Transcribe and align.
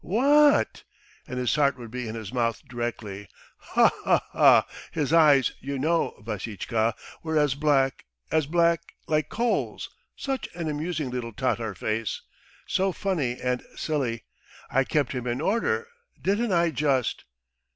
Wha 0.03 0.23
a 0.23 0.59
a 0.61 0.65
t?' 0.65 0.81
And 1.27 1.37
his 1.37 1.53
heart 1.53 1.77
would 1.77 1.91
be 1.91 2.07
in 2.07 2.15
his 2.15 2.33
mouth 2.33 2.63
directly.... 2.67 3.27
Ha 3.59 3.91
ha 4.03 4.25
ha! 4.31 4.65
His 4.91 5.13
eyes, 5.13 5.51
you 5.59 5.77
know, 5.77 6.19
Vassitchka, 6.25 6.95
were 7.21 7.37
as 7.37 7.53
black, 7.53 8.05
as 8.31 8.47
black, 8.47 8.95
like 9.05 9.29
coals, 9.29 9.91
such 10.15 10.49
an 10.55 10.67
amusing 10.67 11.11
little 11.11 11.33
Tatar 11.33 11.75
face, 11.75 12.23
so 12.65 12.91
funny 12.91 13.39
and 13.39 13.61
silly! 13.75 14.23
I 14.71 14.85
kept 14.85 15.11
him 15.11 15.27
in 15.27 15.39
order, 15.39 15.85
didn't 16.19 16.51
I 16.51 16.71
just!" 16.71 17.25